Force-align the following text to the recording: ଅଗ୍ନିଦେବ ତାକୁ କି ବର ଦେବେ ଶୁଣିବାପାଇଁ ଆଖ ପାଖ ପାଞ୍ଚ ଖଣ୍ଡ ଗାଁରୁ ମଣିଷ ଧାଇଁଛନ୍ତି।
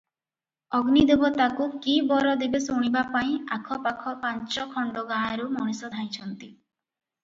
ଅଗ୍ନିଦେବ 0.77 1.29
ତାକୁ 1.35 1.67
କି 1.83 1.93
ବର 2.13 2.33
ଦେବେ 2.45 2.63
ଶୁଣିବାପାଇଁ 2.69 3.37
ଆଖ 3.59 3.81
ପାଖ 3.87 4.17
ପାଞ୍ଚ 4.27 4.69
ଖଣ୍ଡ 4.75 5.09
ଗାଁରୁ 5.17 5.49
ମଣିଷ 5.61 5.97
ଧାଇଁଛନ୍ତି। 5.99 6.55